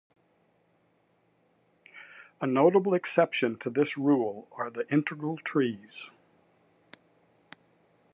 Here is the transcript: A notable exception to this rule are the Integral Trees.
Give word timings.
A 2.41 2.47
notable 2.47 2.95
exception 2.95 3.55
to 3.59 3.69
this 3.69 3.99
rule 3.99 4.47
are 4.53 4.71
the 4.71 4.91
Integral 4.91 5.37
Trees. 5.37 6.09